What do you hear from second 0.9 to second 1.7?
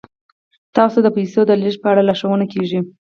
ته د پیسو د